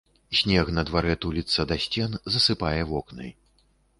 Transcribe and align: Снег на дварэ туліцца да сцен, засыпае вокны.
Снег 0.37 0.71
на 0.77 0.83
дварэ 0.89 1.13
туліцца 1.25 1.67
да 1.73 1.77
сцен, 1.85 2.17
засыпае 2.37 2.75
вокны. 2.95 3.27